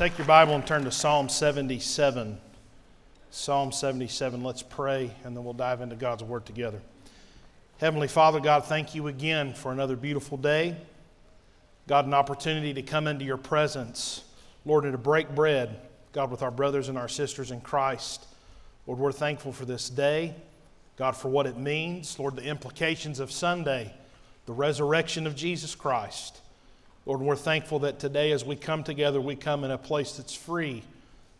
[0.00, 2.38] Take your Bible and turn to Psalm 77.
[3.30, 4.42] Psalm 77.
[4.42, 6.80] Let's pray, and then we'll dive into God's Word together.
[7.76, 10.78] Heavenly Father, God, thank you again for another beautiful day.
[11.86, 14.24] God, an opportunity to come into your presence,
[14.64, 15.78] Lord, and to break bread,
[16.14, 18.26] God, with our brothers and our sisters in Christ.
[18.86, 20.34] Lord, we're thankful for this day,
[20.96, 23.92] God, for what it means, Lord, the implications of Sunday,
[24.46, 26.40] the resurrection of Jesus Christ.
[27.06, 30.34] Lord, we're thankful that today, as we come together, we come in a place that's
[30.34, 30.82] free,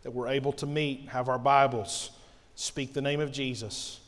[0.02, 2.10] that we're able to meet, have our Bibles,
[2.54, 4.00] speak the name of Jesus.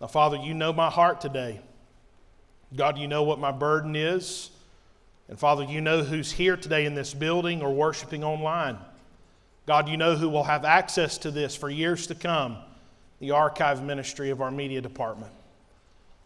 [0.00, 1.60] Now, Father, you know my heart today.
[2.74, 4.50] God, you know what my burden is.
[5.28, 8.76] And Father, you know who's here today in this building or worshiping online.
[9.66, 12.58] God, you know who will have access to this for years to come
[13.20, 15.32] the archive ministry of our media department.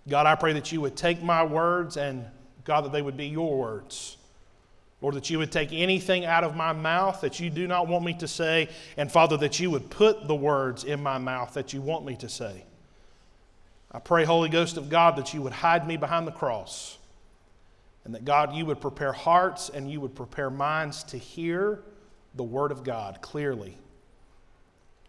[0.08, 2.24] God, I pray that you would take my words and,
[2.64, 4.17] God, that they would be your words.
[5.00, 8.04] Lord, that you would take anything out of my mouth that you do not want
[8.04, 11.72] me to say, and Father, that you would put the words in my mouth that
[11.72, 12.64] you want me to say.
[13.92, 16.98] I pray, Holy Ghost of God, that you would hide me behind the cross,
[18.04, 21.82] and that God, you would prepare hearts and you would prepare minds to hear
[22.34, 23.78] the Word of God clearly.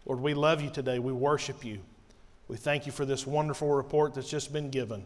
[0.06, 0.98] Lord, we love you today.
[0.98, 1.80] We worship you.
[2.46, 5.04] We thank you for this wonderful report that's just been given.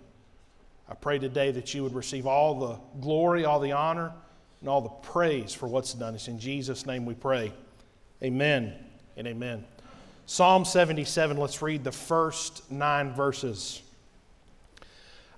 [0.89, 4.13] I pray today that you would receive all the glory, all the honor
[4.65, 6.15] and all the praise for what's done.
[6.15, 7.53] It's in Jesus' name we pray.
[8.23, 8.73] Amen
[9.15, 9.63] and amen.
[10.25, 13.83] Psalm 77, let's read the first nine verses.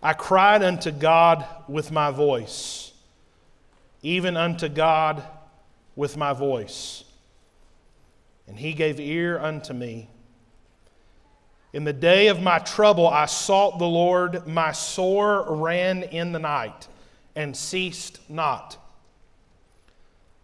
[0.00, 2.92] I cried unto God with my voice,
[4.00, 5.24] even unto God
[5.96, 7.02] with my voice.
[8.46, 10.08] And he gave ear unto me.
[11.72, 14.46] In the day of my trouble, I sought the Lord.
[14.46, 16.86] My sore ran in the night
[17.34, 18.78] and ceased not.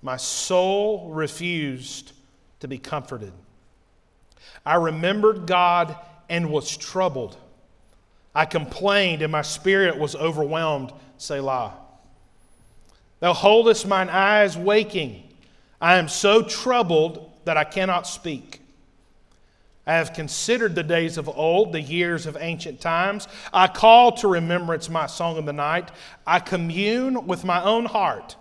[0.03, 2.12] My soul refused
[2.61, 3.33] to be comforted.
[4.67, 5.97] I remembered God
[6.28, 7.36] and was troubled.
[8.34, 10.93] I complained and my spirit was overwhelmed.
[11.19, 11.75] Selah.
[13.21, 15.22] Thou holdest mine eyes waking.
[15.81, 18.60] I am so troubled that I cannot speak.
[19.87, 23.28] I have considered the days of old, the years of ancient times.
[23.53, 25.91] I call to remembrance my song of the night.
[26.27, 28.37] I commune with my own heart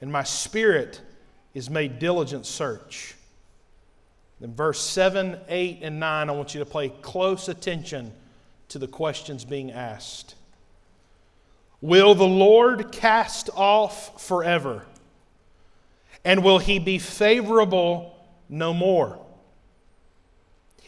[0.00, 1.00] and my spirit
[1.54, 3.14] is made diligent search.
[4.40, 8.12] In verse 7, 8, and 9, I want you to pay close attention
[8.68, 10.34] to the questions being asked.
[11.80, 14.84] Will the Lord cast off forever?
[16.24, 18.18] And will he be favorable
[18.48, 19.18] no more?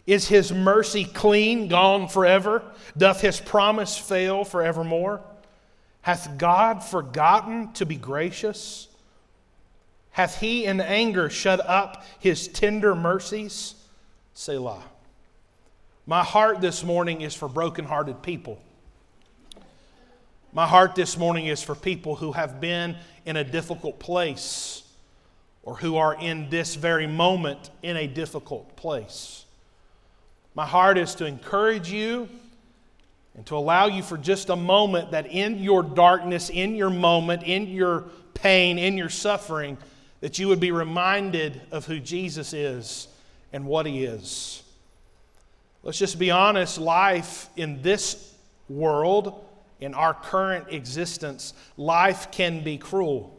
[0.07, 2.63] Is his mercy clean, gone forever?
[2.97, 5.21] Doth his promise fail forevermore?
[6.01, 8.88] Hath God forgotten to be gracious?
[10.19, 13.77] Hath he in anger shut up his tender mercies?
[14.35, 14.83] Selah.
[16.07, 18.61] My heart this morning is for brokenhearted people.
[20.53, 22.97] My heart this morning is for people who have been
[23.27, 24.83] in a difficult place
[25.63, 29.45] or who are in this very moment in a difficult place.
[30.57, 32.29] My heart is to encourage you
[33.37, 37.45] and to allow you for just a moment that in your darkness, in your moment,
[37.45, 39.79] in your pain, in your suffering,
[40.21, 43.09] that you would be reminded of who Jesus is
[43.53, 44.63] and what he is.
[45.83, 48.35] Let's just be honest life in this
[48.69, 49.45] world,
[49.81, 53.35] in our current existence, life can be cruel.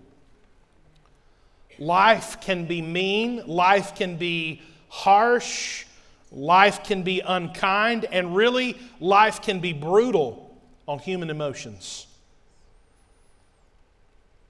[1.78, 5.86] Life can be mean, life can be harsh,
[6.32, 10.58] life can be unkind, and really, life can be brutal
[10.88, 12.08] on human emotions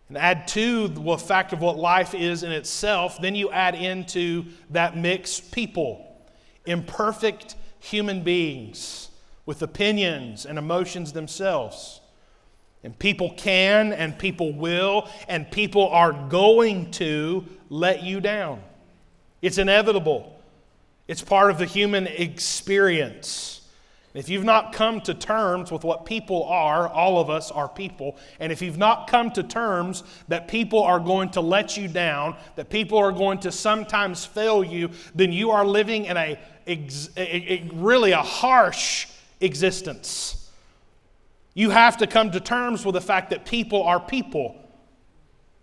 [0.10, 4.46] and add to the fact of what life is in itself, then you add into
[4.72, 6.06] that mix people,
[6.66, 9.10] imperfect human beings
[9.46, 12.02] with opinions and emotions themselves.
[12.84, 18.62] And people can and people will and people are going to let you down.
[19.42, 20.40] It's inevitable,
[21.08, 23.59] it's part of the human experience.
[24.14, 28.18] If you've not come to terms with what people are, all of us are people,
[28.40, 32.36] and if you've not come to terms that people are going to let you down,
[32.56, 36.40] that people are going to sometimes fail you, then you are living in a,
[37.74, 39.08] really a harsh
[39.42, 40.50] existence.
[41.54, 44.56] You have to come to terms with the fact that people are people.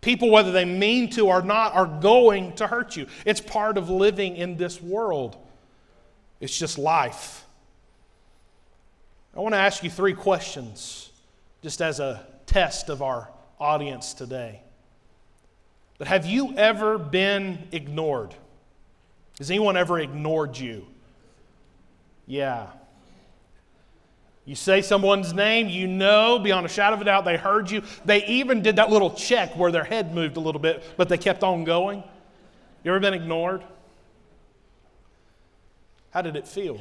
[0.03, 3.07] People, whether they mean to or not, are going to hurt you.
[3.25, 5.37] It's part of living in this world.
[6.39, 7.46] It's just life.
[9.37, 11.11] I want to ask you three questions
[11.63, 13.29] just as a test of our
[13.61, 14.63] audience today.
[15.99, 18.35] But have you ever been ignored?
[19.37, 20.87] Has anyone ever ignored you?
[22.27, 22.69] Yeah.
[24.47, 27.83] You say someone's name, you know beyond a shadow of a doubt they heard you.
[28.07, 31.19] They even did that little check where their head moved a little bit, but they
[31.19, 32.03] kept on going.
[32.85, 33.63] You ever been ignored?
[36.11, 36.81] How did it feel?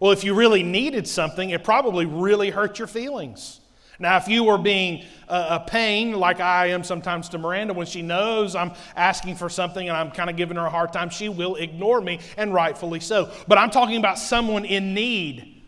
[0.00, 3.60] Well, if you really needed something, it probably really hurt your feelings.
[4.00, 8.00] Now, if you were being a, pain, like I am sometimes to Miranda, when she
[8.00, 11.28] knows I'm asking for something and I'm kind of giving her a hard time, she
[11.28, 13.32] will ignore me, and rightfully so.
[13.48, 15.62] But I'm talking about someone in need.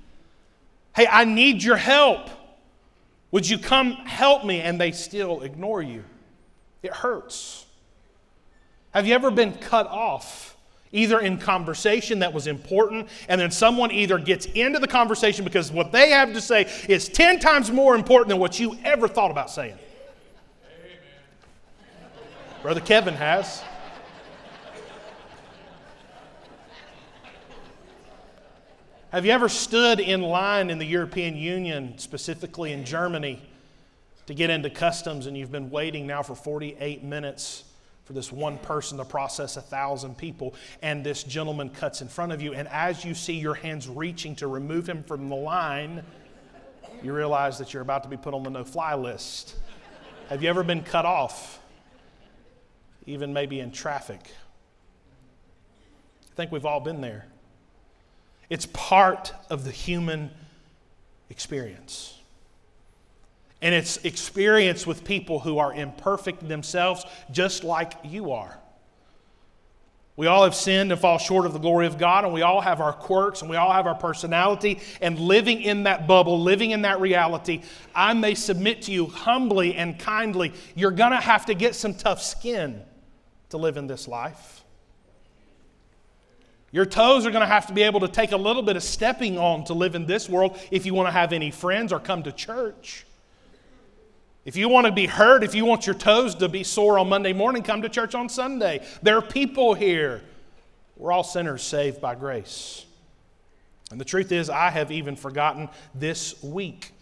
[0.94, 2.31] Hey, I need your help.
[3.33, 4.61] Would you come help me?
[4.61, 6.05] And they still ignore you.
[6.85, 7.67] It hurts.
[8.93, 10.50] Have you ever been cut off?
[10.92, 15.70] Either in conversation that was important, and then someone either gets into the conversation because
[15.70, 19.31] what they have to say is 10 times more important than what you ever thought
[19.31, 19.78] about saying.
[20.64, 20.98] Amen.
[22.62, 23.62] Brother Kevin has.
[29.12, 33.42] Have you ever stood in line in the European Union, specifically in Germany,
[34.26, 37.64] to get into customs and you've been waiting now for 48 minutes?
[38.11, 40.53] For this one person to process a thousand people.
[40.83, 42.55] And this gentleman cuts in front of you.
[42.55, 46.03] And as you see your hands reaching to remove him from the line,
[47.05, 49.55] you realize that you're about to be put on the no fly list.
[50.29, 51.61] Have you ever been cut off?
[53.07, 54.33] Even maybe in traffic.
[56.33, 57.27] I think we've all been there.
[58.49, 60.33] It's part of the human
[61.29, 62.19] experience
[63.62, 68.59] and it's experience with people who are imperfect themselves, just like you are.
[70.17, 72.61] We all have sinned and fall short of the glory of God, and we all
[72.61, 74.81] have our quirks and we all have our personality.
[75.01, 77.62] And living in that bubble, living in that reality,
[77.95, 81.95] I may submit to you humbly and kindly, you're going to have to get some
[81.95, 82.83] tough skin
[83.49, 84.62] to live in this life.
[86.73, 88.83] Your toes are going to have to be able to take a little bit of
[88.83, 91.99] stepping on to live in this world if you want to have any friends or
[91.99, 93.07] come to church.
[94.44, 97.08] If you want to be hurt, if you want your toes to be sore on
[97.08, 98.84] Monday morning, come to church on Sunday.
[99.02, 100.22] There are people here.
[100.96, 102.87] We're all sinners saved by grace.
[103.90, 106.92] And the truth is, I have even forgotten this week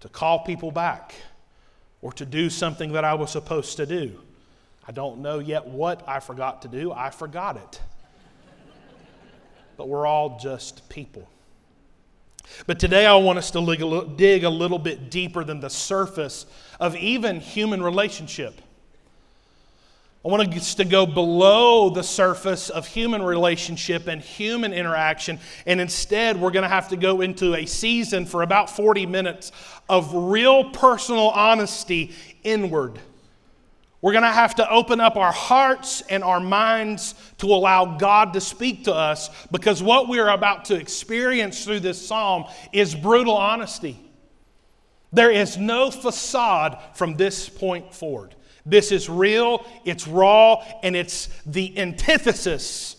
[0.00, 1.14] to call people back
[2.02, 4.20] or to do something that I was supposed to do.
[4.86, 6.92] I don't know yet what I forgot to do.
[6.92, 7.80] I forgot it.
[9.76, 11.28] but we're all just people.
[12.66, 16.46] But today I want us to dig a little bit deeper than the surface
[16.78, 18.60] of even human relationship.
[20.22, 25.80] I want us to go below the surface of human relationship and human interaction, and
[25.80, 29.50] instead, we're going to have to go into a season for about 40 minutes
[29.88, 32.12] of real personal honesty
[32.44, 32.98] inward.
[34.02, 38.32] We're going to have to open up our hearts and our minds to allow God
[38.32, 42.94] to speak to us because what we are about to experience through this psalm is
[42.94, 43.98] brutal honesty.
[45.12, 48.34] There is no facade from this point forward.
[48.64, 52.96] This is real, it's raw, and it's the antithesis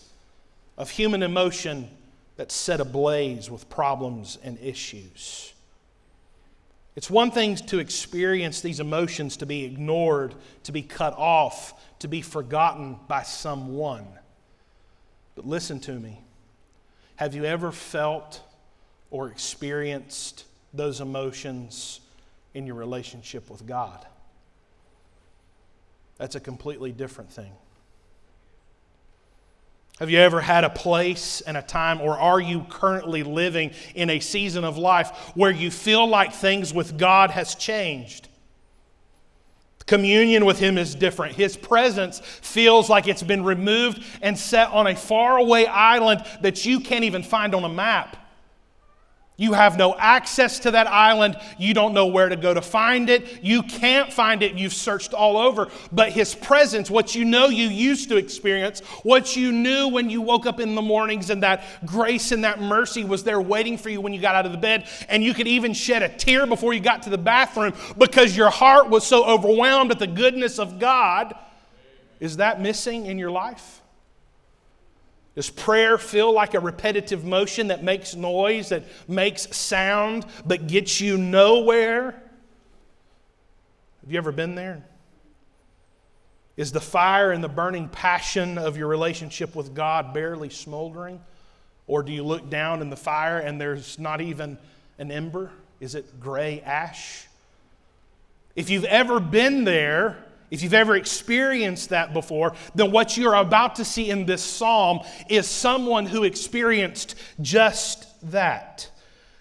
[0.78, 1.90] of human emotion
[2.36, 5.54] that's set ablaze with problems and issues.
[6.96, 12.08] It's one thing to experience these emotions, to be ignored, to be cut off, to
[12.08, 14.06] be forgotten by someone.
[15.36, 16.22] But listen to me.
[17.16, 18.42] Have you ever felt
[19.10, 22.02] or experienced those emotions
[22.54, 24.06] in your relationship with God?
[26.18, 27.52] That's a completely different thing.
[30.02, 34.10] Have you ever had a place and a time, or are you currently living in
[34.10, 38.28] a season of life where you feel like things with God has changed?
[39.86, 41.36] Communion with Him is different.
[41.36, 46.80] His presence feels like it's been removed and set on a faraway island that you
[46.80, 48.18] can't even find on a map.
[49.42, 51.36] You have no access to that island.
[51.58, 53.44] You don't know where to go to find it.
[53.44, 54.54] You can't find it.
[54.54, 55.70] You've searched all over.
[55.92, 60.22] But His presence, what you know you used to experience, what you knew when you
[60.22, 63.90] woke up in the mornings, and that grace and that mercy was there waiting for
[63.90, 64.88] you when you got out of the bed.
[65.10, 68.52] And you could even shed a tear before you got to the bathroom because your
[68.52, 71.34] heart was so overwhelmed at the goodness of God.
[72.20, 73.81] Is that missing in your life?
[75.36, 81.00] Does prayer feel like a repetitive motion that makes noise, that makes sound, but gets
[81.00, 82.22] you nowhere?
[84.02, 84.84] Have you ever been there?
[86.58, 91.22] Is the fire and the burning passion of your relationship with God barely smoldering?
[91.88, 94.58] Or do you look down in the fire and there's not even
[95.00, 95.52] an ember?
[95.80, 97.26] Is it gray ash?
[98.56, 100.18] If you've ever been there,
[100.52, 105.00] if you've ever experienced that before, then what you're about to see in this psalm
[105.30, 108.90] is someone who experienced just that.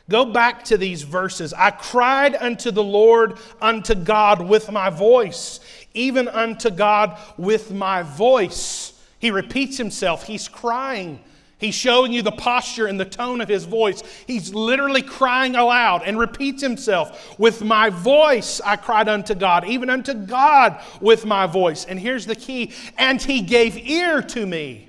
[0.08, 1.52] Go back to these verses.
[1.52, 5.60] I cried unto the Lord, unto God with my voice,
[5.94, 8.92] even unto God with my voice.
[9.18, 10.26] He repeats himself.
[10.26, 11.20] He's crying.
[11.60, 14.02] He's showing you the posture and the tone of his voice.
[14.26, 17.38] He's literally crying aloud and repeats himself.
[17.38, 21.84] With my voice I cried unto God, even unto God with my voice.
[21.84, 24.88] And here's the key and he gave ear to me.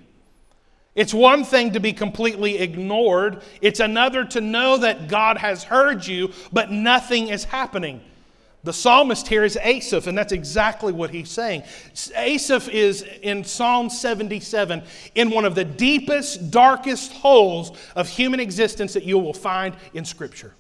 [0.96, 6.06] It's one thing to be completely ignored, it's another to know that God has heard
[6.06, 8.02] you, but nothing is happening.
[8.64, 11.64] The psalmist here is Asaph, and that's exactly what he's saying.
[12.16, 14.84] Asaph is in Psalm 77
[15.16, 20.06] in one of the deepest, darkest holes of human existence that you will find in
[20.06, 20.54] Scripture.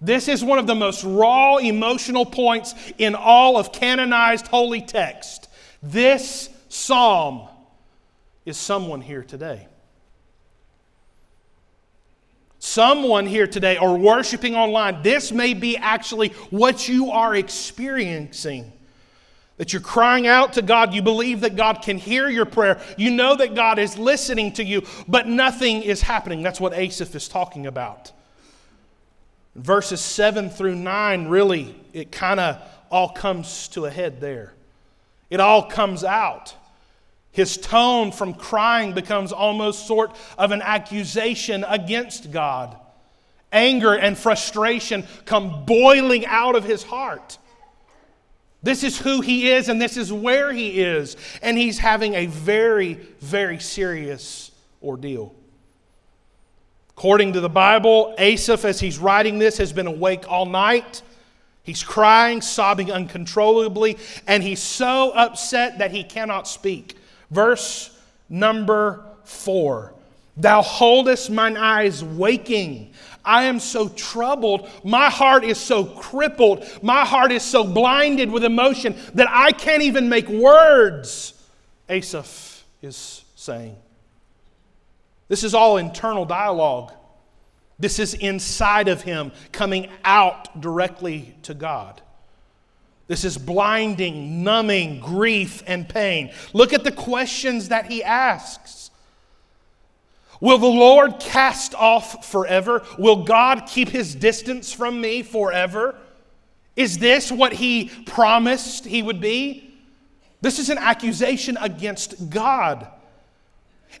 [0.00, 5.48] This is one of the most raw emotional points in all of canonized holy text.
[5.82, 7.48] This psalm
[8.44, 9.68] is someone here today.
[12.60, 18.72] Someone here today or worshiping online, this may be actually what you are experiencing.
[19.58, 23.10] That you're crying out to God, you believe that God can hear your prayer, you
[23.10, 26.42] know that God is listening to you, but nothing is happening.
[26.42, 28.12] That's what Asaph is talking about.
[29.56, 34.54] Verses 7 through 9, really, it kind of all comes to a head there.
[35.30, 36.54] It all comes out.
[37.38, 42.76] His tone from crying becomes almost sort of an accusation against God.
[43.52, 47.38] Anger and frustration come boiling out of his heart.
[48.64, 51.16] This is who he is, and this is where he is.
[51.40, 54.50] And he's having a very, very serious
[54.82, 55.32] ordeal.
[56.90, 61.02] According to the Bible, Asaph, as he's writing this, has been awake all night.
[61.62, 66.96] He's crying, sobbing uncontrollably, and he's so upset that he cannot speak.
[67.30, 67.96] Verse
[68.28, 69.94] number four
[70.36, 72.92] Thou holdest mine eyes waking.
[73.24, 74.68] I am so troubled.
[74.84, 76.64] My heart is so crippled.
[76.80, 81.34] My heart is so blinded with emotion that I can't even make words.
[81.88, 83.76] Asaph is saying.
[85.26, 86.92] This is all internal dialogue.
[87.78, 92.00] This is inside of him coming out directly to God.
[93.08, 96.30] This is blinding, numbing grief and pain.
[96.52, 98.90] Look at the questions that he asks.
[100.40, 102.84] Will the Lord cast off forever?
[102.98, 105.96] Will God keep his distance from me forever?
[106.76, 109.74] Is this what he promised he would be?
[110.40, 112.86] This is an accusation against God.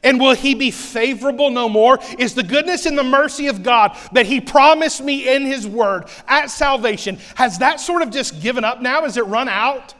[0.02, 1.98] And will he be favorable no more?
[2.18, 6.04] Is the goodness and the mercy of God that he promised me in his word
[6.26, 9.02] at salvation, has that sort of just given up now?
[9.02, 9.94] Has it run out?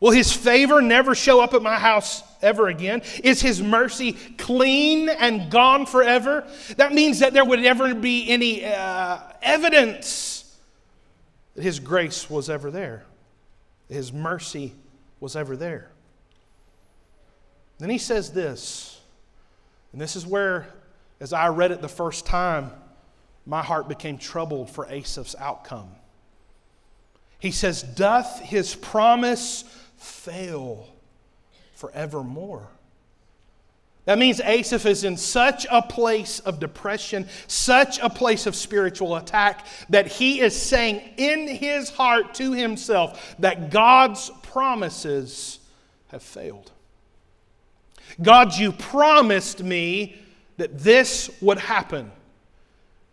[0.00, 3.00] Will his favor never show up at my house ever again?
[3.22, 6.46] Is his mercy clean and gone forever?
[6.76, 10.58] That means that there would never be any uh, evidence
[11.54, 13.06] that his grace was ever there,
[13.88, 14.74] his mercy
[15.20, 15.93] was ever there.
[17.84, 18.98] Then he says this,
[19.92, 20.68] and this is where,
[21.20, 22.70] as I read it the first time,
[23.44, 25.90] my heart became troubled for Asaph's outcome.
[27.38, 29.64] He says, Doth his promise
[29.98, 30.88] fail
[31.74, 32.70] forevermore?
[34.06, 39.14] That means Asaph is in such a place of depression, such a place of spiritual
[39.14, 45.58] attack, that he is saying in his heart to himself that God's promises
[46.08, 46.70] have failed.
[48.22, 50.16] God, you promised me
[50.56, 52.10] that this would happen,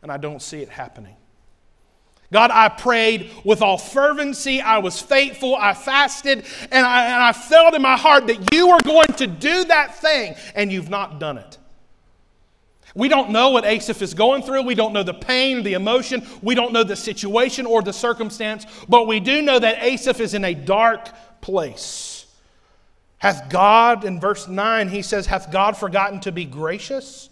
[0.01, 1.15] and I don't see it happening.
[2.31, 4.61] God, I prayed with all fervency.
[4.61, 5.53] I was faithful.
[5.53, 6.45] I fasted.
[6.71, 9.97] And I, and I felt in my heart that you were going to do that
[9.97, 11.57] thing, and you've not done it.
[12.95, 14.63] We don't know what Asaph is going through.
[14.63, 16.25] We don't know the pain, the emotion.
[16.41, 18.65] We don't know the situation or the circumstance.
[18.87, 21.09] But we do know that Asaph is in a dark
[21.41, 22.10] place.
[23.21, 27.29] Hath God, in verse 9, he says, Hath God forgotten to be gracious?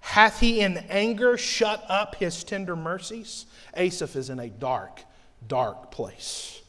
[0.00, 3.44] Hath he in anger shut up his tender mercies?
[3.76, 5.02] Asaph is in a dark,
[5.46, 6.62] dark place.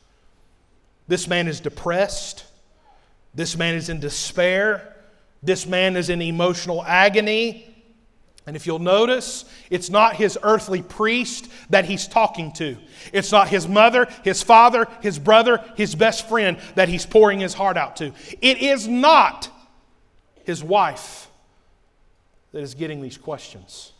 [1.08, 2.44] This man is depressed.
[3.34, 4.98] This man is in despair.
[5.42, 7.74] This man is in emotional agony.
[8.48, 12.78] And if you'll notice, it's not his earthly priest that he's talking to.
[13.12, 17.56] It's not his mother, his father, his brother, his best friend that he's pouring his
[17.56, 18.14] heart out to.
[18.42, 19.50] It is not
[20.44, 21.28] his wife
[22.52, 23.94] that is getting these questions.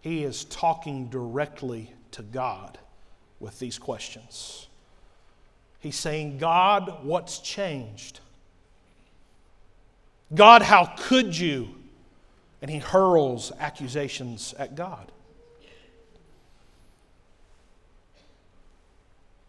[0.00, 2.78] He is talking directly to God
[3.38, 4.66] with these questions.
[5.78, 8.18] He's saying, God, what's changed?
[10.34, 11.68] God, how could you?
[12.66, 15.12] And he hurls accusations at God.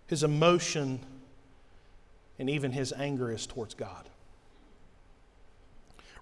[0.05, 0.99] His emotion
[2.37, 4.07] and even his anger is towards God.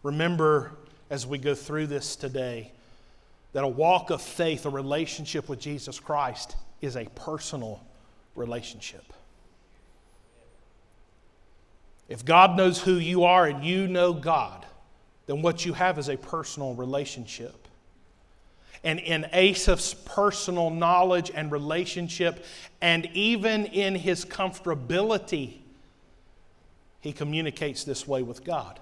[0.03, 0.71] Remember,
[1.09, 2.71] as we go through this today,
[3.51, 7.83] that a walk of faith, a relationship with Jesus Christ, is a personal
[8.35, 9.03] relationship.
[12.07, 14.65] If God knows who you are and you know God,
[15.27, 17.67] then what you have is a personal relationship.
[18.83, 22.45] And in Asaph's personal knowledge and relationship,
[22.81, 25.57] and even in his comfortability,
[27.01, 28.79] he communicates this way with God.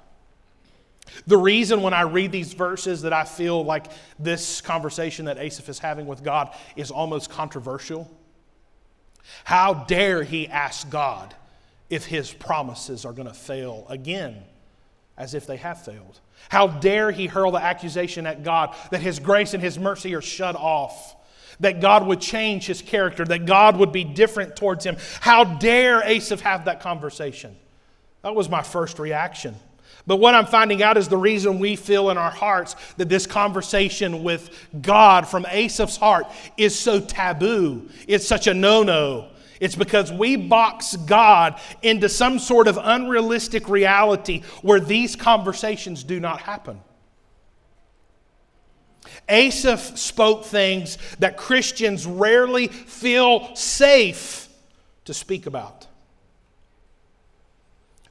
[1.27, 3.87] The reason when I read these verses that I feel like
[4.19, 8.09] this conversation that Asaph is having with God is almost controversial.
[9.43, 11.33] How dare he ask God
[11.89, 14.43] if his promises are going to fail again,
[15.17, 16.19] as if they have failed?
[16.49, 20.21] How dare he hurl the accusation at God that his grace and his mercy are
[20.21, 21.15] shut off?
[21.59, 24.97] That God would change his character, that God would be different towards him.
[25.19, 27.55] How dare Asaph have that conversation?
[28.23, 29.55] That was my first reaction.
[30.05, 33.25] But what I'm finding out is the reason we feel in our hearts that this
[33.25, 36.27] conversation with God from Asaph's heart
[36.57, 37.89] is so taboo.
[38.07, 39.29] It's such a no no.
[39.63, 46.19] It's because we box God into some sort of unrealistic reality where these conversations do
[46.19, 46.81] not happen.
[49.29, 54.49] Asaph spoke things that Christians rarely feel safe
[55.05, 55.87] to speak about.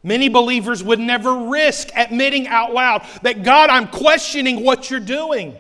[0.03, 5.59] Many believers would never risk admitting out loud that, God, I'm questioning what you're doing.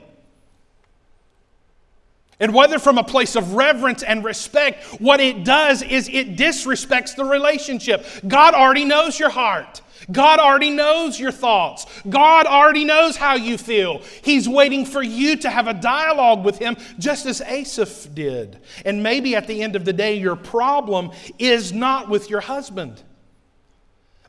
[2.42, 7.14] And whether from a place of reverence and respect, what it does is it disrespects
[7.14, 8.04] the relationship.
[8.26, 9.80] God already knows your heart.
[10.10, 11.86] God already knows your thoughts.
[12.10, 14.02] God already knows how you feel.
[14.22, 18.58] He's waiting for you to have a dialogue with Him, just as Asaph did.
[18.84, 23.04] And maybe at the end of the day, your problem is not with your husband.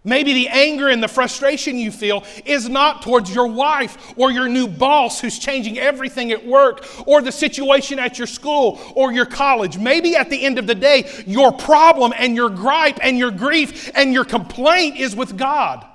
[0.05, 4.49] Maybe the anger and the frustration you feel is not towards your wife or your
[4.49, 9.25] new boss who's changing everything at work or the situation at your school or your
[9.25, 9.77] college.
[9.77, 13.89] Maybe at the end of the day, your problem and your gripe and your grief
[13.95, 15.85] and your complaint is with God.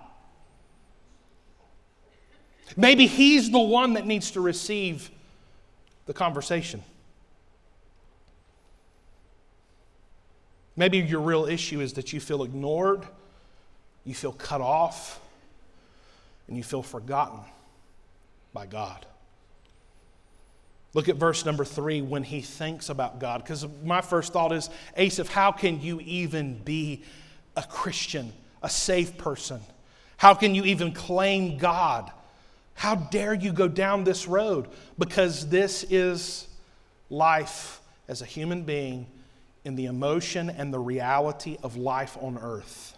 [2.78, 5.10] Maybe He's the one that needs to receive
[6.06, 6.82] the conversation.
[10.76, 13.06] Maybe your real issue is that you feel ignored
[14.08, 15.20] you feel cut off,
[16.46, 17.40] and you feel forgotten
[18.54, 19.04] by God.
[20.94, 23.42] Look at verse number three when he thinks about God.
[23.42, 27.02] Because my first thought is, Asaph, how can you even be
[27.54, 29.60] a Christian, a safe person?
[30.16, 32.10] How can you even claim God?
[32.72, 34.68] How dare you go down this road?
[34.98, 36.48] Because this is
[37.10, 39.06] life as a human being
[39.66, 42.97] in the emotion and the reality of life on earth.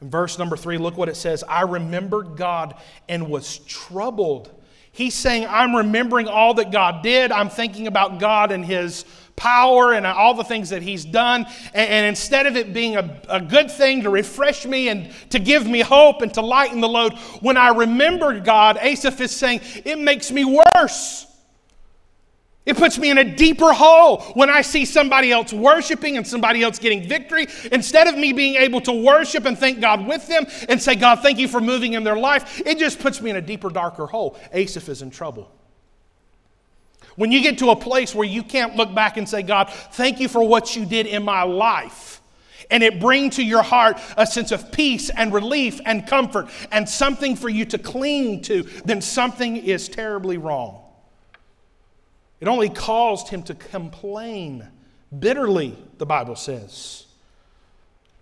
[0.00, 2.74] In verse number three, look what it says I remembered God
[3.08, 4.50] and was troubled.
[4.92, 7.30] He's saying, I'm remembering all that God did.
[7.30, 9.04] I'm thinking about God and His
[9.36, 11.46] power and all the things that He's done.
[11.72, 15.38] And, and instead of it being a, a good thing to refresh me and to
[15.38, 19.60] give me hope and to lighten the load, when I remember God, Asaph is saying,
[19.84, 21.26] it makes me worse.
[22.70, 26.62] It puts me in a deeper hole when I see somebody else worshiping and somebody
[26.62, 27.48] else getting victory.
[27.72, 31.16] Instead of me being able to worship and thank God with them and say, God,
[31.16, 34.06] thank you for moving in their life, it just puts me in a deeper, darker
[34.06, 34.38] hole.
[34.52, 35.50] Asaph is in trouble.
[37.16, 40.20] When you get to a place where you can't look back and say, God, thank
[40.20, 42.22] you for what you did in my life,
[42.70, 46.88] and it bring to your heart a sense of peace and relief and comfort and
[46.88, 50.79] something for you to cling to, then something is terribly wrong.
[52.40, 54.66] It only caused him to complain
[55.16, 57.06] bitterly, the Bible says.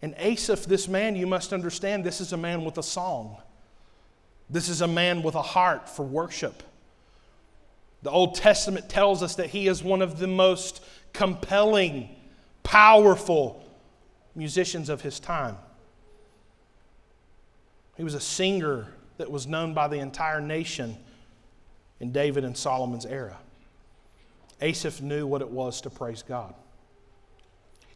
[0.03, 3.37] And Asaph, this man, you must understand, this is a man with a song.
[4.51, 6.63] This is a man with a heart for worship.
[8.03, 12.09] The Old Testament tells us that he is one of the most compelling,
[12.63, 13.65] powerful
[14.35, 15.57] musicians of his time.
[17.97, 20.97] He was a singer that was known by the entire nation
[21.99, 23.37] in David and Solomon's era.
[24.61, 26.55] Asaph knew what it was to praise God.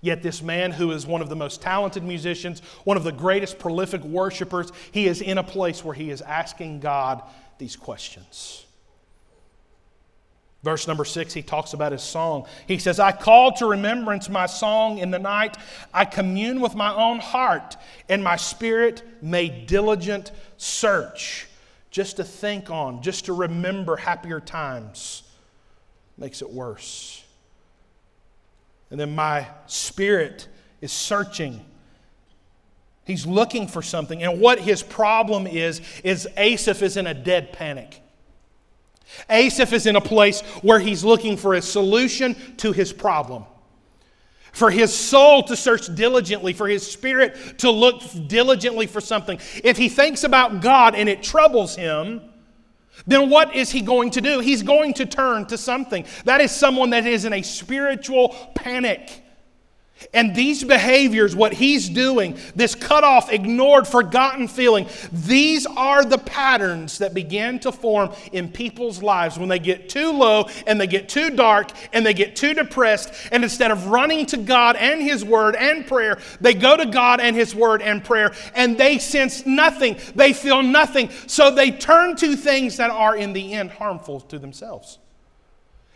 [0.01, 3.61] Yet, this man who is one of the most talented musicians, one of the greatest
[3.61, 7.23] prolific worshipers, he is in a place where he is asking God
[7.59, 8.67] these questions.
[10.65, 12.47] Verse number six, he talks about his song.
[12.67, 15.57] He says, I call to remembrance my song in the night.
[15.95, 17.77] I commune with my own heart,
[18.09, 21.47] and my spirit made diligent search.
[21.91, 25.25] Just to think on, just to remember happier times
[26.23, 27.25] makes it worse.
[28.93, 30.47] And then my spirit
[30.81, 31.65] is searching.
[33.05, 34.23] He's looking for something.
[34.23, 38.01] And what his problem is, is Asaph is in a dead panic.
[39.29, 43.45] Asaph is in a place where he's looking for a solution to his problem.
[44.53, 49.41] For his soul to search diligently, for his spirit to look diligently for something.
[49.65, 52.32] If he thinks about God and it troubles him,
[53.07, 54.41] then what is he going to do?
[54.41, 56.05] He's going to turn to something.
[56.25, 59.22] That is someone that is in a spiritual panic.
[60.15, 66.19] And these behaviors, what he's doing, this cut off, ignored, forgotten feeling, these are the
[66.19, 70.87] patterns that begin to form in people's lives when they get too low and they
[70.87, 73.13] get too dark and they get too depressed.
[73.33, 77.21] And instead of running to God and His Word and prayer, they go to God
[77.21, 79.97] and His Word and prayer and they sense nothing.
[80.15, 81.11] They feel nothing.
[81.27, 84.99] So they turn to things that are in the end harmful to themselves.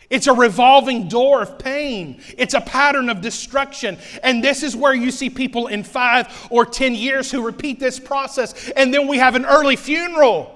[0.09, 2.21] It's a revolving door of pain.
[2.37, 3.97] It's a pattern of destruction.
[4.23, 7.99] And this is where you see people in five or 10 years who repeat this
[7.99, 8.69] process.
[8.69, 10.53] And then we have an early funeral.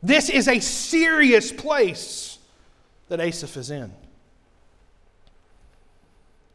[0.00, 2.38] This is a serious place
[3.08, 3.92] that Asaph is in.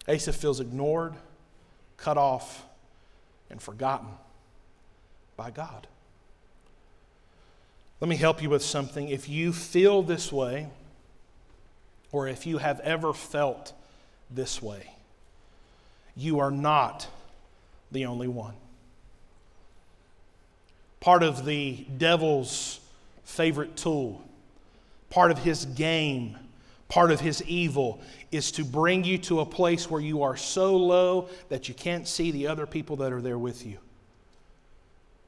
[0.08, 1.13] Asaph feels ignored,
[1.98, 2.65] cut off,
[3.50, 4.10] and forgotten
[5.36, 5.88] by God.
[8.03, 9.07] Let me help you with something.
[9.07, 10.67] If you feel this way,
[12.11, 13.71] or if you have ever felt
[14.29, 14.91] this way,
[16.13, 17.07] you are not
[17.93, 18.55] the only one.
[20.99, 22.81] Part of the devil's
[23.23, 24.21] favorite tool,
[25.09, 26.35] part of his game,
[26.89, 28.01] part of his evil
[28.33, 32.05] is to bring you to a place where you are so low that you can't
[32.05, 33.77] see the other people that are there with you.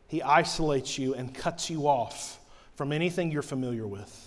[0.09, 2.41] He isolates you and cuts you off
[2.75, 4.21] from anything you're familiar with.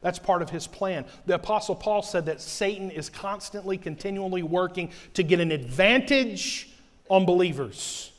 [0.00, 1.06] That's part of his plan.
[1.26, 6.68] The Apostle Paul said that Satan is constantly, continually working to get an advantage
[7.08, 8.12] on believers,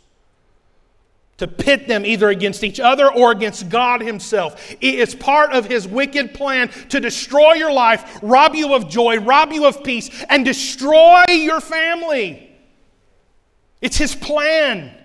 [1.38, 4.72] to pit them either against each other or against God Himself.
[4.82, 9.20] It is part of his wicked plan to destroy your life, rob you of joy,
[9.20, 12.52] rob you of peace, and destroy your family.
[13.80, 14.99] It's his plan.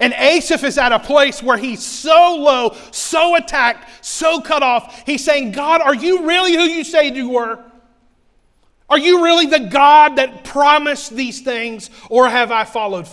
[0.00, 5.02] And Asaph is at a place where he's so low, so attacked, so cut off.
[5.06, 7.64] He's saying, God, are you really who you say you were?
[8.88, 13.06] Are you really the God that promised these things, or have I followed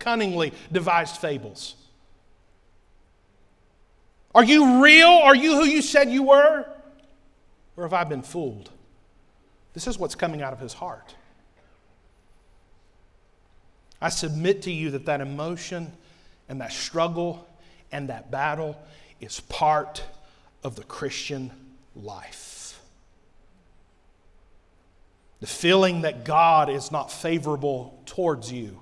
[0.00, 1.76] cunningly devised fables?
[4.34, 5.08] Are you real?
[5.08, 6.66] Are you who you said you were?
[7.76, 8.70] Or have I been fooled?
[9.74, 11.14] This is what's coming out of his heart.
[14.00, 15.92] I submit to you that that emotion
[16.48, 17.46] and that struggle
[17.92, 18.76] and that battle
[19.20, 20.02] is part
[20.62, 21.50] of the Christian
[21.94, 22.80] life.
[25.40, 28.80] The feeling that God is not favorable towards you,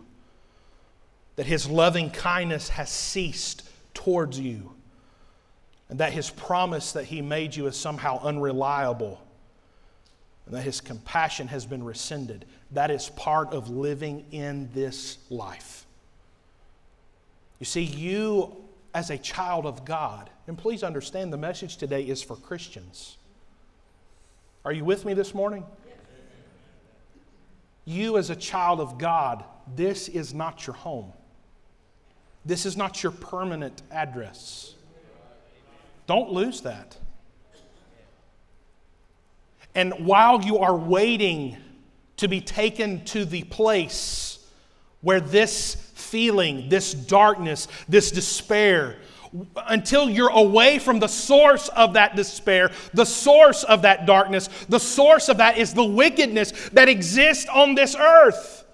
[1.37, 4.72] that His loving kindness has ceased towards you,
[5.88, 9.20] and that His promise that He made you is somehow unreliable,
[10.46, 12.44] and that His compassion has been rescinded.
[12.70, 15.82] That is part of living in this life.
[17.62, 18.57] You see, you
[18.92, 23.18] as a child of God, and please understand the message today is for Christians.
[24.64, 25.64] Are you with me this morning?
[27.85, 29.44] You as a child of God,
[29.77, 31.12] this is not your home.
[32.44, 34.75] This is not your permanent address.
[36.09, 36.96] Don't lose that.
[39.77, 41.59] And while you are waiting
[42.16, 44.44] to be taken to the place
[45.01, 48.96] where this feeling, this darkness, this despair,
[49.66, 54.79] until you're away from the source of that despair, the source of that darkness, the
[54.79, 58.66] source of that is the wickedness that exists on this earth.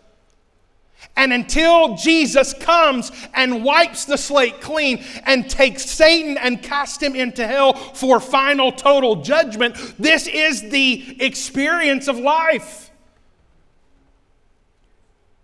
[1.16, 7.14] And until Jesus comes and wipes the slate clean and takes Satan and casts him
[7.14, 12.90] into hell for final total judgment, this is the experience of life.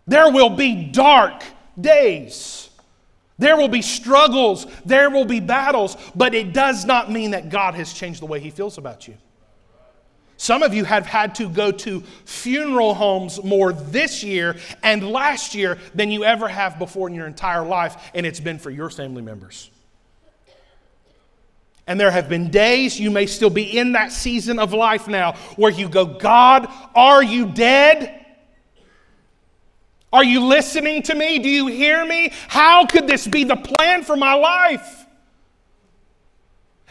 [0.08, 1.44] There will be dark
[1.80, 2.70] days.
[3.38, 7.74] There will be struggles, there will be battles, but it does not mean that God
[7.74, 9.14] has changed the way He feels about you.
[10.36, 15.54] Some of you have had to go to funeral homes more this year and last
[15.54, 18.90] year than you ever have before in your entire life, and it's been for your
[18.90, 19.70] family members.
[21.86, 25.32] And there have been days, you may still be in that season of life now,
[25.56, 28.23] where you go, God, are you dead?
[30.14, 31.40] Are you listening to me?
[31.40, 32.30] Do you hear me?
[32.46, 35.06] How could this be the plan for my life?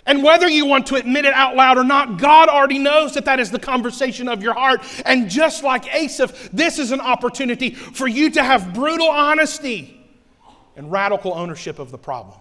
[0.06, 3.24] And whether you want to admit it out loud or not, God already knows that
[3.24, 4.84] that is the conversation of your heart.
[5.06, 10.06] And just like Asaph, this is an opportunity for you to have brutal honesty
[10.76, 12.38] and radical ownership of the problem.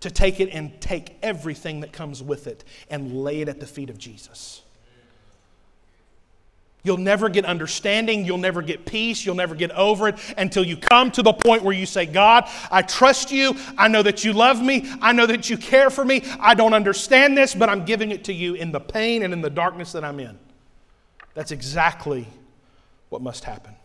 [0.00, 3.66] To take it and take everything that comes with it and lay it at the
[3.68, 4.61] feet of Jesus.
[6.84, 8.24] You'll never get understanding.
[8.24, 9.24] You'll never get peace.
[9.24, 12.48] You'll never get over it until you come to the point where you say, God,
[12.72, 13.54] I trust you.
[13.78, 14.90] I know that you love me.
[15.00, 16.24] I know that you care for me.
[16.40, 19.40] I don't understand this, but I'm giving it to you in the pain and in
[19.40, 20.36] the darkness that I'm in.
[21.34, 22.26] That's exactly
[23.10, 23.76] what must happen.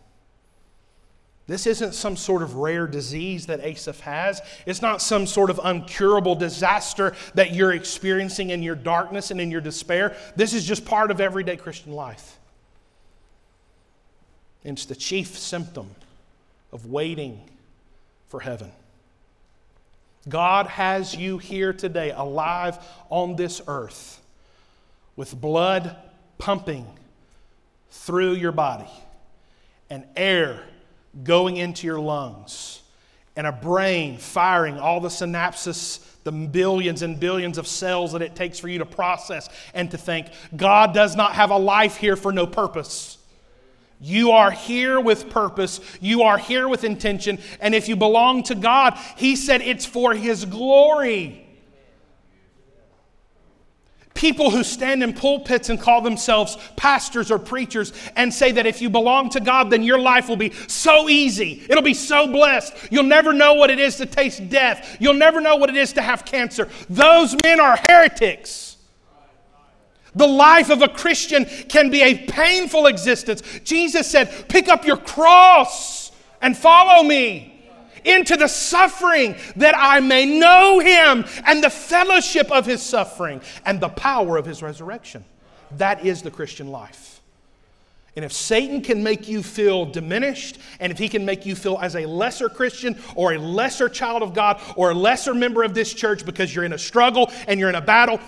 [1.46, 4.42] This isn't some sort of rare disease that Asaph has.
[4.66, 9.50] It's not some sort of uncurable disaster that you're experiencing in your darkness and in
[9.50, 10.14] your despair.
[10.36, 12.37] This is just part of everyday Christian life.
[14.68, 15.88] It's the chief symptom
[16.72, 17.40] of waiting
[18.28, 18.70] for heaven.
[20.28, 22.78] God has you here today, alive
[23.08, 24.20] on this earth,
[25.16, 25.96] with blood
[26.36, 26.86] pumping
[27.90, 28.90] through your body,
[29.88, 30.62] and air
[31.24, 32.82] going into your lungs,
[33.36, 38.36] and a brain firing all the synapses, the billions and billions of cells that it
[38.36, 40.26] takes for you to process and to think.
[40.54, 43.17] God does not have a life here for no purpose.
[44.00, 45.80] You are here with purpose.
[46.00, 47.38] You are here with intention.
[47.60, 51.44] And if you belong to God, He said it's for His glory.
[54.14, 58.82] People who stand in pulpits and call themselves pastors or preachers and say that if
[58.82, 61.64] you belong to God, then your life will be so easy.
[61.70, 62.74] It'll be so blessed.
[62.90, 64.96] You'll never know what it is to taste death.
[64.98, 66.68] You'll never know what it is to have cancer.
[66.90, 68.67] Those men are heretics.
[70.14, 73.42] The life of a Christian can be a painful existence.
[73.64, 77.54] Jesus said, Pick up your cross and follow me
[78.04, 83.80] into the suffering that I may know him and the fellowship of his suffering and
[83.80, 85.24] the power of his resurrection.
[85.72, 87.17] That is the Christian life.
[88.18, 91.78] And if Satan can make you feel diminished, and if he can make you feel
[91.80, 95.72] as a lesser Christian or a lesser child of God or a lesser member of
[95.72, 98.18] this church because you're in a struggle and you're in a battle,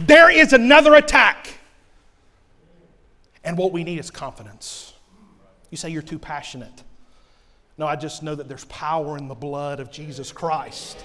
[0.00, 1.60] there is another attack.
[3.44, 4.94] And what we need is confidence.
[5.70, 6.82] You say you're too passionate.
[7.78, 11.04] No, I just know that there's power in the blood of Jesus Christ.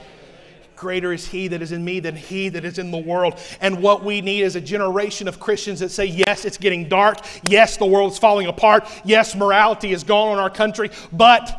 [0.82, 3.39] Greater is He that is in me than He that is in the world.
[3.62, 7.20] And what we need is a generation of Christians that say, yes, it's getting dark.
[7.44, 8.88] Yes, the world's falling apart.
[9.06, 10.89] Yes, morality is gone in our country.
[11.13, 11.56] But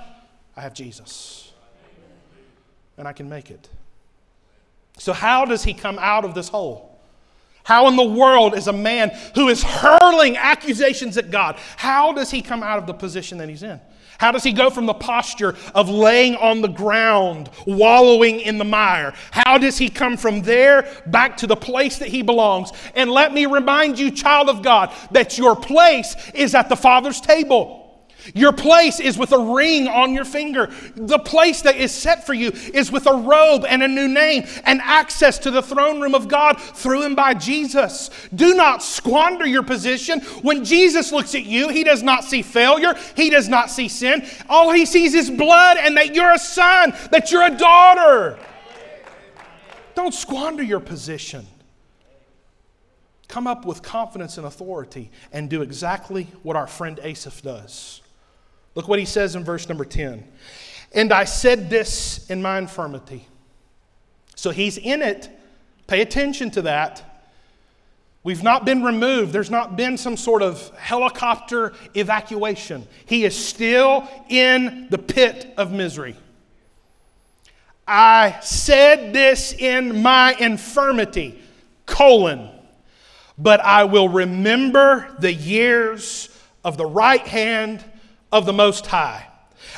[0.57, 1.53] I have Jesus.
[2.99, 3.69] And I can make it.
[4.99, 6.99] So, how does He come out of this hole?
[7.63, 12.29] How in the world is a man who is hurling accusations at God, how does
[12.29, 13.81] he come out of the position that he's in?
[14.23, 18.65] How does he go from the posture of laying on the ground, wallowing in the
[18.65, 19.15] mire?
[19.33, 22.71] How does he come from there back to the place that he belongs?
[22.95, 27.21] And let me remind you, child of God, that your place is at the Father's
[27.21, 27.82] table.
[28.35, 30.71] Your place is with a ring on your finger.
[30.95, 34.45] The place that is set for you is with a robe and a new name
[34.65, 38.11] and access to the throne room of God through and by Jesus.
[38.35, 40.21] Do not squander your position.
[40.43, 44.27] When Jesus looks at you, he does not see failure, he does not see sin.
[44.49, 48.39] All he sees is blood and that you're a son, that you're a daughter.
[49.95, 51.47] Don't squander your position.
[53.29, 58.02] Come up with confidence and authority and do exactly what our friend Asaph does.
[58.75, 60.27] Look what he says in verse number 10.
[60.95, 63.27] And I said this in my infirmity.
[64.35, 65.31] So he's in it.
[65.87, 67.13] Pay attention to that.
[68.25, 69.33] We've not been removed.
[69.33, 72.87] There's not been some sort of helicopter evacuation.
[73.05, 76.17] He is still in the pit of misery.
[77.87, 81.43] I said this in my infirmity,
[81.85, 82.49] colon,
[83.37, 86.29] but I will remember the years
[86.65, 87.85] of the right hand
[88.33, 89.29] of the Most High.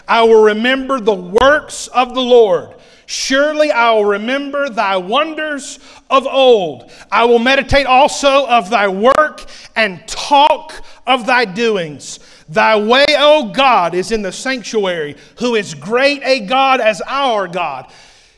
[0.06, 2.74] I will remember the works of the Lord.
[3.06, 6.90] Surely I will remember thy wonders of old.
[7.10, 9.44] I will meditate also of thy work
[9.76, 12.20] and talk of thy doings.
[12.48, 17.48] Thy way, O God, is in the sanctuary, who is great a God as our
[17.48, 17.90] God.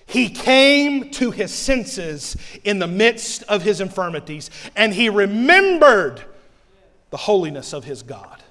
[0.06, 6.22] He came to his senses in the midst of his infirmities, and he remembered
[7.10, 8.42] the holiness of his God.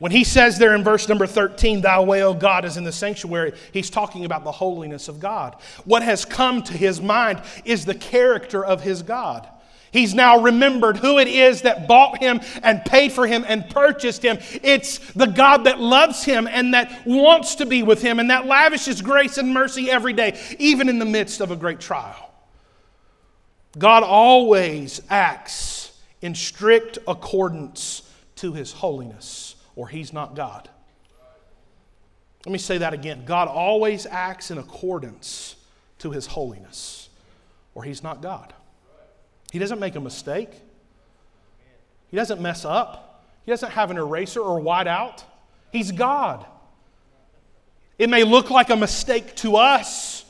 [0.00, 2.90] When he says there in verse number 13, Thy way, O God, is in the
[2.90, 5.56] sanctuary, he's talking about the holiness of God.
[5.84, 9.46] What has come to his mind is the character of his God.
[9.92, 14.24] He's now remembered who it is that bought him and paid for him and purchased
[14.24, 14.38] him.
[14.62, 18.46] It's the God that loves him and that wants to be with him and that
[18.46, 22.30] lavishes grace and mercy every day, even in the midst of a great trial.
[23.78, 30.68] God always acts in strict accordance to his holiness, or he's not God.
[32.46, 33.24] Let me say that again.
[33.24, 35.56] God always acts in accordance
[35.98, 37.08] to his holiness,
[37.74, 38.54] or he's not God.
[39.52, 40.50] He doesn't make a mistake.
[42.08, 43.24] He doesn't mess up.
[43.44, 45.24] He doesn't have an eraser or white out.
[45.70, 46.46] He's God.
[47.98, 50.24] It may look like a mistake to us.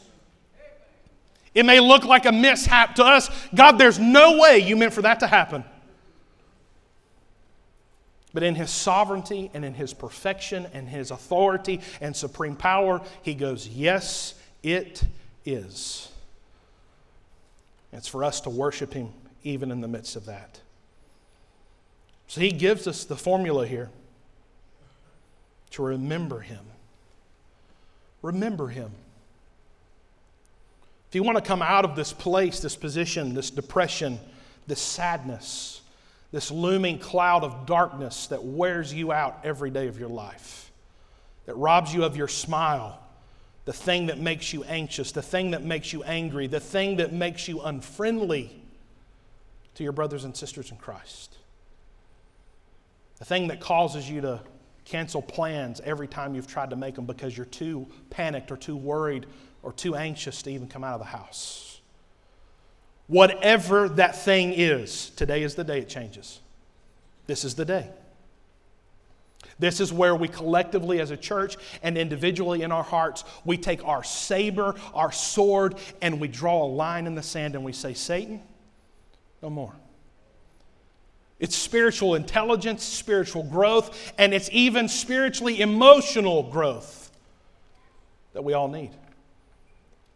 [1.54, 3.30] It may look like a mishap to us.
[3.54, 5.64] God, there's no way you meant for that to happen.
[8.32, 13.34] But in his sovereignty and in his perfection and his authority and supreme power, he
[13.34, 15.02] goes, Yes, it
[15.44, 16.10] is.
[17.92, 19.10] It's for us to worship Him
[19.42, 20.60] even in the midst of that.
[22.28, 23.90] So He gives us the formula here
[25.70, 26.64] to remember Him.
[28.22, 28.92] Remember Him.
[31.08, 34.20] If you want to come out of this place, this position, this depression,
[34.68, 35.80] this sadness,
[36.32, 40.70] this looming cloud of darkness that wears you out every day of your life,
[41.46, 43.00] that robs you of your smile,
[43.64, 47.12] the thing that makes you anxious, the thing that makes you angry, the thing that
[47.12, 48.50] makes you unfriendly
[49.74, 51.36] to your brothers and sisters in Christ,
[53.18, 54.40] the thing that causes you to
[54.84, 58.76] cancel plans every time you've tried to make them because you're too panicked or too
[58.76, 59.26] worried
[59.62, 61.79] or too anxious to even come out of the house.
[63.10, 66.38] Whatever that thing is, today is the day it changes.
[67.26, 67.90] This is the day.
[69.58, 73.84] This is where we collectively, as a church and individually in our hearts, we take
[73.84, 77.94] our saber, our sword, and we draw a line in the sand and we say,
[77.94, 78.40] Satan,
[79.42, 79.74] no more.
[81.40, 87.10] It's spiritual intelligence, spiritual growth, and it's even spiritually emotional growth
[88.34, 88.92] that we all need.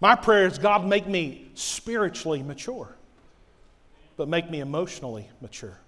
[0.05, 2.95] My prayer is God, make me spiritually mature,
[4.19, 5.79] but make me emotionally mature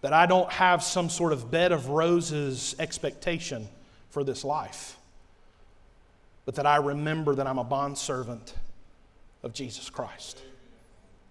[0.00, 3.68] that I don't have some sort of bed of roses expectation
[4.08, 4.98] for this life,
[6.44, 8.54] but that I remember that I'm a bondservant
[9.44, 10.42] of Jesus Christ.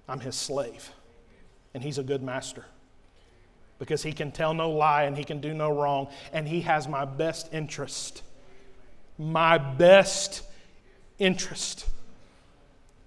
[0.08, 0.90] I'm his slave,
[1.74, 2.64] and he's a good master
[3.80, 6.88] because he can tell no lie and he can do no wrong, and he has
[6.88, 8.24] my best interest.
[9.18, 10.44] My best
[11.20, 11.86] interest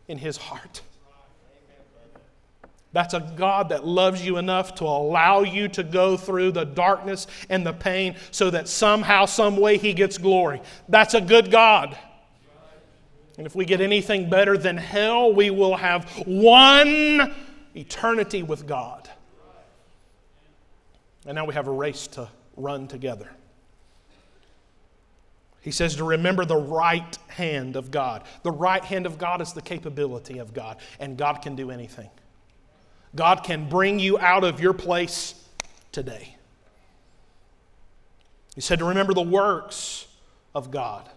[0.09, 0.83] in his heart.
[2.93, 7.27] That's a God that loves you enough to allow you to go through the darkness
[7.49, 10.61] and the pain so that somehow, some way, He gets glory.
[10.89, 11.97] That's a good God.
[13.39, 17.35] And if we get anything better than hell, we will have one
[17.75, 19.09] eternity with God.
[21.25, 23.31] And now we have a race to run together.
[25.63, 28.25] He says to remember the right hand of God.
[28.43, 32.11] The right hand of God is the capability of God, and God can do anything.
[33.15, 35.35] God can bring you out of your place
[35.93, 36.37] today.
[38.57, 40.07] He said to remember the works
[40.55, 41.09] of God.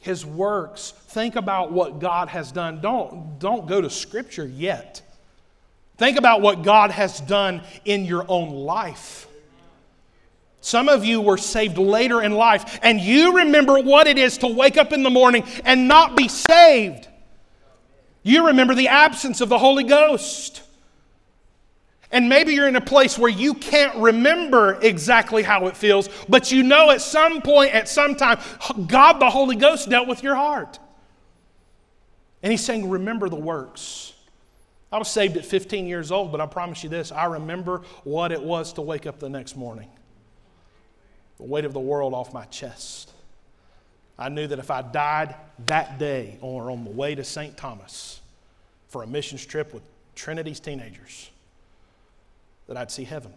[0.00, 0.90] His works.
[0.90, 2.80] Think about what God has done.
[2.80, 5.00] Don't, don't go to Scripture yet.
[5.96, 9.28] Think about what God has done in your own life.
[10.62, 14.46] Some of you were saved later in life, and you remember what it is to
[14.46, 17.08] wake up in the morning and not be saved.
[18.22, 20.62] You remember the absence of the Holy Ghost.
[22.12, 26.52] And maybe you're in a place where you can't remember exactly how it feels, but
[26.52, 28.38] you know at some point, at some time,
[28.86, 30.78] God the Holy Ghost dealt with your heart.
[32.40, 34.12] And He's saying, Remember the works.
[34.92, 38.30] I was saved at 15 years old, but I promise you this I remember what
[38.30, 39.88] it was to wake up the next morning.
[41.42, 43.10] The weight of the world off my chest.
[44.16, 45.34] I knew that if I died
[45.66, 47.56] that day or on the way to St.
[47.56, 48.20] Thomas
[48.86, 49.82] for a missions trip with
[50.14, 51.30] Trinity's teenagers,
[52.68, 53.32] that I'd see heaven.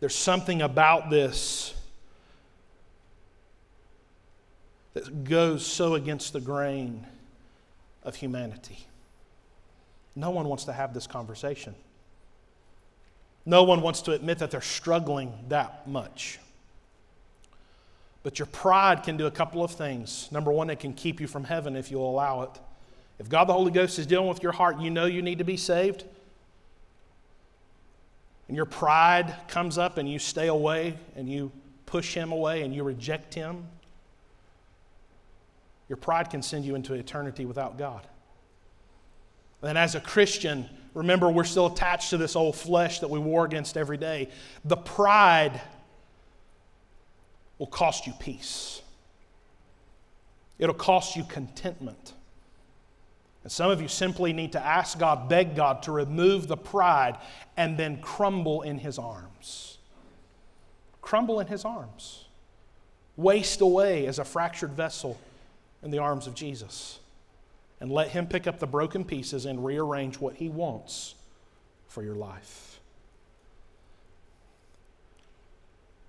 [0.00, 1.72] There's something about this
[4.92, 7.06] that goes so against the grain
[8.02, 8.86] of humanity.
[10.14, 11.74] No one wants to have this conversation.
[13.50, 16.38] No one wants to admit that they're struggling that much.
[18.22, 20.28] But your pride can do a couple of things.
[20.30, 22.50] Number one, it can keep you from heaven if you'll allow it.
[23.18, 25.44] If God the Holy Ghost is dealing with your heart, you know you need to
[25.44, 26.04] be saved.
[28.46, 31.50] and your pride comes up and you stay away and you
[31.86, 33.66] push him away and you reject him,
[35.88, 38.06] your pride can send you into eternity without God.
[39.62, 43.44] And as a Christian, remember we're still attached to this old flesh that we war
[43.44, 44.28] against every day.
[44.64, 45.60] The pride
[47.58, 48.82] will cost you peace,
[50.58, 52.14] it'll cost you contentment.
[53.42, 57.16] And some of you simply need to ask God, beg God to remove the pride
[57.56, 59.78] and then crumble in His arms.
[61.00, 62.26] Crumble in His arms.
[63.16, 65.18] Waste away as a fractured vessel
[65.82, 66.98] in the arms of Jesus.
[67.80, 71.14] And let Him pick up the broken pieces and rearrange what He wants
[71.88, 72.80] for your life.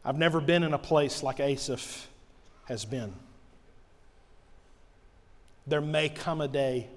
[0.04, 2.08] I've never been in a place like Asaph
[2.66, 3.14] has been.
[5.68, 6.88] There may come a day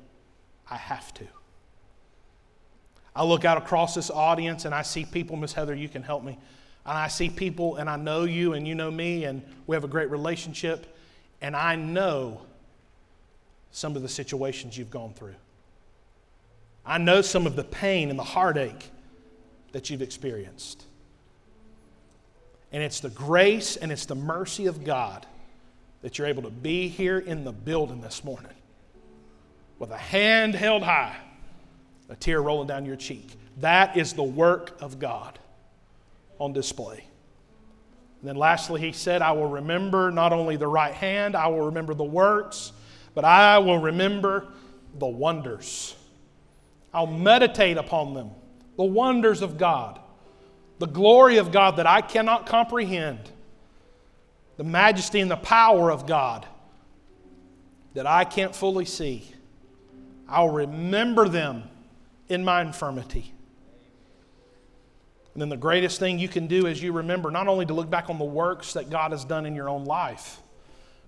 [0.71, 1.27] I have to.
[3.15, 6.25] I look out across this audience and I see people, Miss Heather, you can help
[6.25, 6.39] me.
[6.87, 9.85] And I see people and I know you and you know me and we have
[9.85, 10.97] a great relationship.
[11.41, 12.41] And I know
[13.75, 15.35] some of the situations you've gone through.
[16.87, 18.89] I know some of the pain and the heartache
[19.73, 20.85] that you've experienced.
[22.71, 25.27] And it's the grace and it's the mercy of God
[26.03, 28.53] that you're able to be here in the building this morning
[29.81, 31.17] with a hand held high,
[32.09, 33.27] a tear rolling down your cheek.
[33.59, 35.37] That is the work of God
[36.39, 37.05] on display.
[38.21, 41.67] And then lastly, he said, I will remember not only the right hand, I will
[41.67, 42.73] remember the works,
[43.15, 44.49] but I will remember
[44.99, 45.95] the wonders.
[46.93, 48.31] I'll meditate upon them,
[48.77, 50.01] the wonders of God,
[50.79, 53.19] the glory of God that I cannot comprehend,
[54.57, 56.47] the majesty and the power of God
[57.95, 59.25] that I can't fully see.
[60.29, 61.65] I'll remember them
[62.29, 63.33] in my infirmity.
[65.33, 67.91] And then the greatest thing you can do is you remember not only to look
[67.91, 70.41] back on the works that God has done in your own life,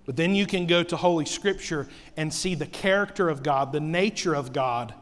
[0.07, 3.81] but then you can go to Holy Scripture and see the character of God, the
[3.81, 4.93] nature of God,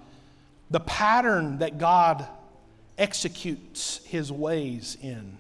[0.71, 2.27] the pattern that God
[2.97, 5.37] executes his ways in.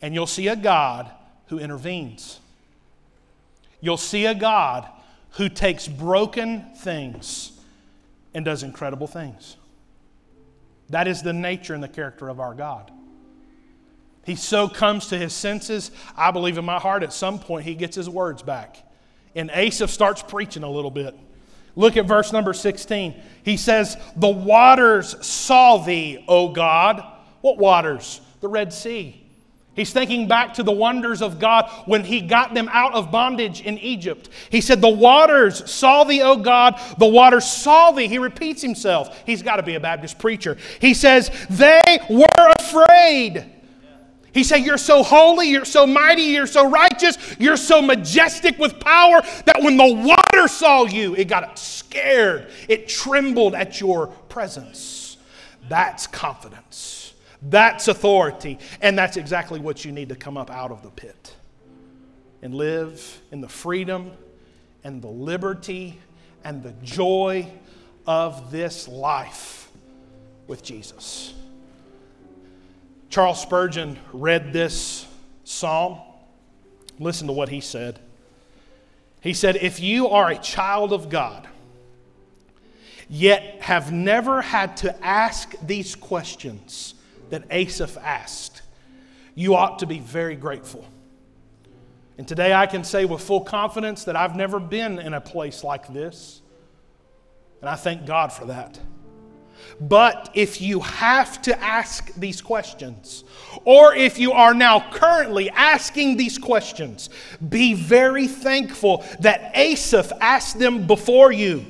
[0.00, 1.10] And you'll see a God
[1.48, 2.38] who intervenes.
[3.80, 4.88] You'll see a God
[5.30, 7.50] who takes broken things
[8.32, 9.56] and does incredible things.
[10.90, 12.92] That is the nature and the character of our God.
[14.26, 15.92] He so comes to his senses.
[16.16, 18.76] I believe in my heart at some point he gets his words back.
[19.36, 21.16] And Asaph starts preaching a little bit.
[21.76, 23.14] Look at verse number 16.
[23.44, 27.04] He says, The waters saw thee, O God.
[27.40, 28.20] What waters?
[28.40, 29.22] The Red Sea.
[29.74, 33.60] He's thinking back to the wonders of God when he got them out of bondage
[33.60, 34.30] in Egypt.
[34.50, 38.08] He said, The waters saw thee, O God, the waters saw thee.
[38.08, 39.22] He repeats himself.
[39.24, 40.56] He's got to be a Baptist preacher.
[40.80, 43.52] He says, They were afraid.
[44.36, 48.78] He said, You're so holy, you're so mighty, you're so righteous, you're so majestic with
[48.78, 52.50] power that when the water saw you, it got scared.
[52.68, 55.16] It trembled at your presence.
[55.70, 57.14] That's confidence.
[57.40, 58.58] That's authority.
[58.82, 61.34] And that's exactly what you need to come up out of the pit
[62.42, 64.12] and live in the freedom
[64.84, 65.98] and the liberty
[66.44, 67.50] and the joy
[68.06, 69.70] of this life
[70.46, 71.32] with Jesus.
[73.08, 75.06] Charles Spurgeon read this
[75.44, 75.98] psalm.
[76.98, 78.00] Listen to what he said.
[79.20, 81.48] He said, If you are a child of God,
[83.08, 86.94] yet have never had to ask these questions,
[87.30, 88.62] that Asaph asked,
[89.34, 90.86] you ought to be very grateful.
[92.18, 95.62] And today I can say with full confidence that I've never been in a place
[95.62, 96.40] like this.
[97.60, 98.78] And I thank God for that.
[99.80, 103.24] But if you have to ask these questions,
[103.64, 107.10] or if you are now currently asking these questions,
[107.48, 111.64] be very thankful that Asaph asked them before you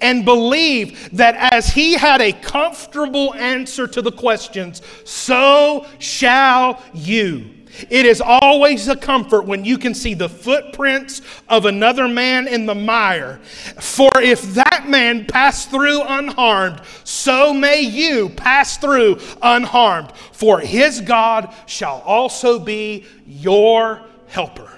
[0.00, 7.53] and believe that as he had a comfortable answer to the questions, so shall you.
[7.90, 12.66] It is always a comfort when you can see the footprints of another man in
[12.66, 13.38] the mire.
[13.80, 20.12] For if that man passed through unharmed, so may you pass through unharmed.
[20.32, 24.70] For his God shall also be your helper.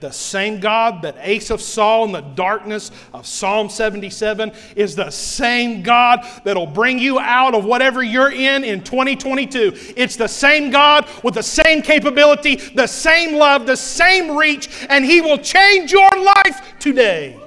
[0.00, 5.82] The same God that Asaph saw in the darkness of Psalm 77 is the same
[5.82, 9.74] God that'll bring you out of whatever you're in in 2022.
[9.96, 15.04] It's the same God with the same capability, the same love, the same reach, and
[15.04, 17.38] He will change your life today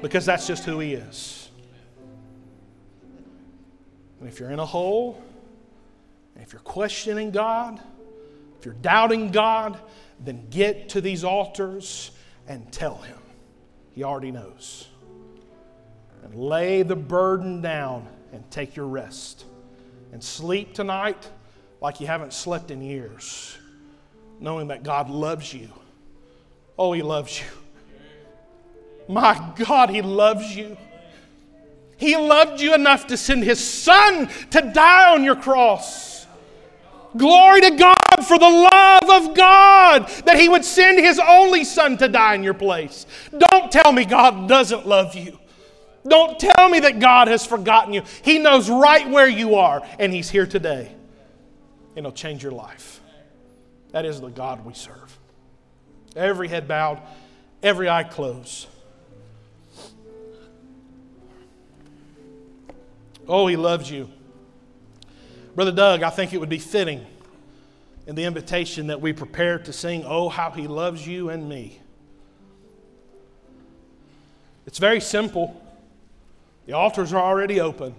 [0.00, 1.50] because that's just who He is.
[4.20, 5.22] And if you're in a hole,
[6.36, 7.78] if you're questioning God,
[8.58, 9.78] if you're doubting God,
[10.24, 12.10] then get to these altars
[12.46, 13.18] and tell Him.
[13.92, 14.88] He already knows.
[16.24, 19.44] And lay the burden down and take your rest.
[20.12, 21.28] And sleep tonight
[21.80, 23.56] like you haven't slept in years,
[24.40, 25.68] knowing that God loves you.
[26.78, 27.46] Oh, He loves you.
[29.08, 30.76] My God, He loves you.
[31.96, 36.07] He loved you enough to send His Son to die on your cross.
[37.16, 41.96] Glory to God for the love of God that He would send His only Son
[41.98, 43.06] to die in your place.
[43.36, 45.38] Don't tell me God doesn't love you.
[46.06, 48.02] Don't tell me that God has forgotten you.
[48.22, 50.92] He knows right where you are, and He's here today.
[51.96, 53.00] And He'll change your life.
[53.92, 55.18] That is the God we serve.
[56.14, 57.00] Every head bowed,
[57.62, 58.66] every eye closed.
[63.26, 64.10] Oh, He loves you.
[65.58, 67.04] Brother Doug, I think it would be fitting
[68.06, 71.80] in the invitation that we prepare to sing, Oh, how He loves you and me.
[74.68, 75.60] It's very simple.
[76.66, 77.92] The altars are already open.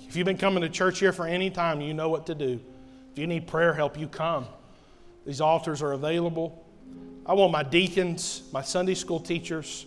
[0.00, 2.60] If you've been coming to church here for any time, you know what to do.
[3.12, 4.48] If you need prayer help, you come.
[5.24, 6.60] These altars are available.
[7.24, 9.86] I want my deacons, my Sunday school teachers,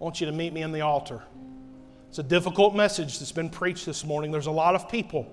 [0.00, 1.24] I want you to meet me in the altar.
[2.08, 4.30] It's a difficult message that's been preached this morning.
[4.30, 5.30] There's a lot of people.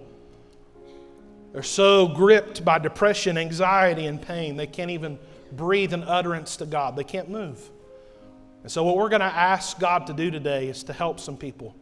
[1.53, 5.19] They're so gripped by depression, anxiety, and pain, they can't even
[5.51, 6.95] breathe an utterance to God.
[6.95, 7.69] They can't move.
[8.63, 11.37] And so, what we're going to ask God to do today is to help some
[11.37, 11.75] people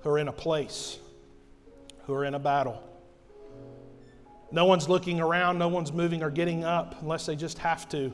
[0.00, 0.98] who are in a place,
[2.06, 2.82] who are in a battle.
[4.50, 8.12] No one's looking around, no one's moving or getting up unless they just have to.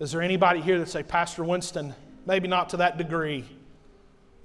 [0.00, 3.44] Is there anybody here that say, Pastor Winston, maybe not to that degree,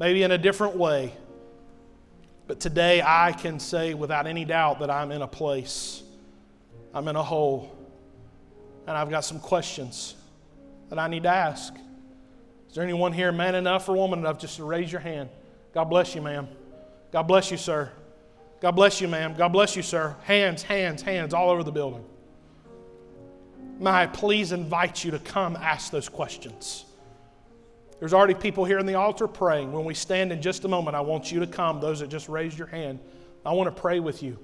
[0.01, 1.13] maybe in a different way,
[2.47, 6.01] but today I can say without any doubt that I'm in a place,
[6.91, 7.71] I'm in a hole,
[8.87, 10.15] and I've got some questions
[10.89, 11.75] that I need to ask.
[12.67, 15.29] Is there anyone here, man enough or woman enough, just to raise your hand?
[15.71, 16.47] God bless you, ma'am.
[17.11, 17.91] God bless you, sir.
[18.59, 19.35] God bless you, ma'am.
[19.37, 20.15] God bless you, sir.
[20.23, 22.03] Hands, hands, hands all over the building.
[23.77, 26.85] May I please invite you to come ask those questions.
[28.01, 29.71] There's already people here in the altar praying.
[29.71, 32.29] When we stand in just a moment, I want you to come, those that just
[32.29, 32.97] raised your hand.
[33.45, 34.39] I want to pray with you.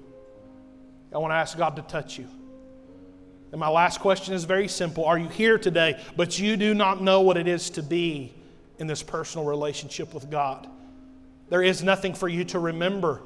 [1.12, 2.28] I want to ask God to touch you.
[3.50, 7.02] And my last question is very simple Are you here today, but you do not
[7.02, 8.32] know what it is to be
[8.78, 10.68] in this personal relationship with God?
[11.48, 13.22] There is nothing for you to remember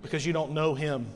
[0.00, 1.08] because you don't know Him.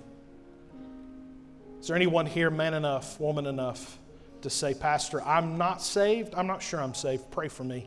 [1.80, 3.96] Is there anyone here, man enough, woman enough,
[4.42, 6.34] to say, Pastor, I'm not saved?
[6.34, 7.30] I'm not sure I'm saved.
[7.30, 7.86] Pray for me.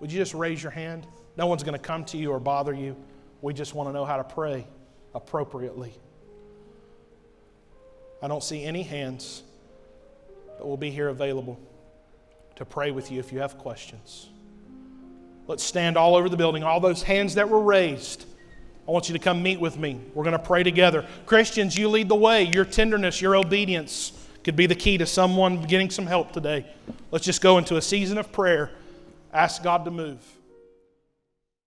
[0.00, 1.06] Would you just raise your hand?
[1.36, 2.96] No one's going to come to you or bother you.
[3.42, 4.66] We just want to know how to pray
[5.14, 5.92] appropriately.
[8.22, 9.42] I don't see any hands
[10.56, 11.58] that will be here available
[12.56, 14.28] to pray with you if you have questions.
[15.46, 16.64] Let's stand all over the building.
[16.64, 18.24] All those hands that were raised,
[18.86, 20.00] I want you to come meet with me.
[20.14, 21.06] We're going to pray together.
[21.26, 22.42] Christians, you lead the way.
[22.42, 26.66] Your tenderness, your obedience could be the key to someone getting some help today.
[27.12, 28.70] Let's just go into a season of prayer.
[29.32, 30.37] Ask God to move.